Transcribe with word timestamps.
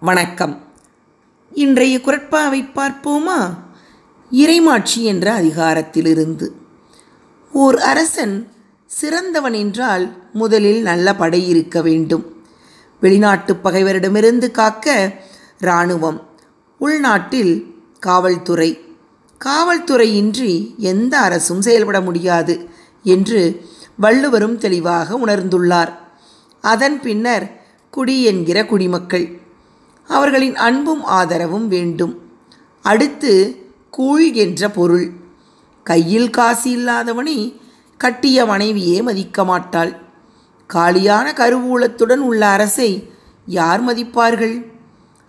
வணக்கம். 0.00 0.62
இன்றைய 1.52 1.98
குரட்பாவை 1.98 2.68
பார்ப்போமா? 2.74 3.56
இறைமாட்சி 4.30 4.98
என்ற 4.98 5.42
அதிகாரத்திலிருந்து. 5.42 6.50
ஓர் 7.52 7.78
அரசன் 7.78 8.52
சிறந்தவன் 8.86 9.52
என்றால் 9.52 10.30
முதலில் 10.32 10.82
நல்ல 10.82 11.14
படை 11.14 11.48
இருக்க 11.48 11.82
வேண்டும். 11.82 12.44
வெளிநாட்டு 13.00 13.56
பகைவரிடமிருந்து 13.64 14.50
காக்க 14.50 15.12
இராணுவம் 15.60 16.28
உள்நாட்டில் 16.78 17.74
காவல்துறை. 17.98 18.80
காவல்துறையின்றி 19.44 20.76
எந்த 20.76 21.18
அரசும் 21.18 21.62
செயல்பட 21.62 22.00
முடியாது 22.00 22.68
என்று 23.02 23.66
வள்ளுவரும் 23.96 24.58
தெளிவாக 24.58 25.18
உணர்ந்துள்ளார். 25.18 25.92
அதன் 26.60 27.00
பின்னர் 27.00 27.64
குடி 27.90 28.24
என்கிற 28.24 28.66
குடிமக்கள். 28.66 29.44
அவர்களின் 30.08 30.56
அன்பும் 30.56 31.04
ஆதரவும் 31.04 31.68
வேண்டும். 31.68 32.30
அடுத்து 32.82 33.56
கூழ் 33.90 34.32
என்ற 34.32 34.70
பொருள். 34.70 35.12
கையில் 35.82 36.30
காசு 36.30 36.70
இல்லாதவனை 36.70 37.60
கட்டிய 37.96 38.46
மனைவியே 38.46 39.02
மதிக்க 39.02 39.44
மாட்டாள். 39.44 39.96
காலியான 40.66 41.32
கருவூலத்துடன் 41.32 42.16
உள்ள 42.16 42.46
அரசை 42.46 43.10
யார் 43.46 43.84
மதிப்பார்கள்? 43.84 44.72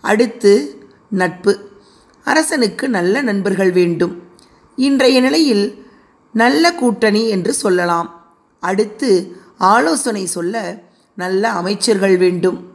அடுத்து 0.00 0.82
நட்பு. 1.08 1.70
அரசனுக்கு 2.24 2.88
நல்ல 2.88 3.22
நண்பர்கள் 3.22 3.72
வேண்டும். 3.72 4.22
இன்றைய 4.76 5.20
நிலையில் 5.20 5.86
நல்ல 6.32 6.74
கூட்டணி 6.74 7.28
என்று 7.28 7.52
சொல்லலாம். 7.52 8.36
அடுத்து 8.60 9.36
ஆலோசனை 9.58 10.26
சொல்ல 10.26 10.82
நல்ல 11.14 11.50
அமைச்சர்கள் 11.50 12.16
வேண்டும். 12.16 12.72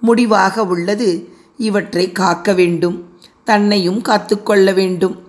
முடிவாக 0.00 0.64
உள்ளது 0.64 1.31
இவற்றை 1.56 2.12
காக்க 2.12 2.52
வேண்டும் 2.52 3.18
தன்னையும் 3.44 4.00
காத்துக்கொள்ள 4.00 4.72
வேண்டும். 4.72 5.22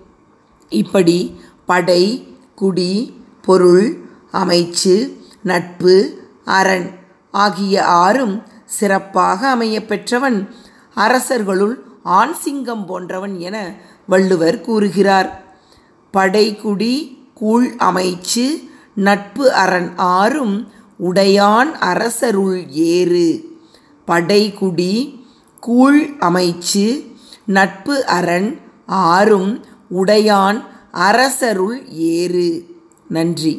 இப்படி 0.68 1.40
படை 1.66 2.36
குடி 2.54 3.20
பொருள் 3.42 4.08
அமைச்சு 4.32 5.12
நட்பு 5.42 6.22
அரண் 6.44 6.90
ஆகிய 7.30 7.84
ஆறும் 7.84 8.42
சிறப்பாக 8.64 9.48
அமைய 9.48 9.86
பெற்றவன் 9.86 10.54
அரசர்களுள் 10.96 11.74
ஆண் 12.02 12.34
சிங்கம் 12.34 12.86
போன்றவன் 12.86 13.38
என 13.38 13.74
வள்ளுவர் 14.06 14.60
கூறுகிறார். 14.60 15.44
படைக்குடி 16.12 17.18
கூழ் 17.34 17.74
அமைச்சு 17.78 18.68
நட்பு 18.94 19.52
அரண் 19.52 19.92
ஆறும் 19.96 20.68
உடையான் 20.98 21.72
அரசருள் 21.72 22.70
ஏறு. 22.70 23.44
படைக்குடி 24.06 25.23
கூழ் 25.64 26.00
அமைச்சு 26.20 26.86
நட்பு 27.46 28.06
அரண் 28.06 28.58
ஆறும் 28.86 29.64
உடையான் 29.96 30.60
அரசருள் 30.92 31.88
ஏறு. 31.88 32.48
நன்றி. 33.08 33.54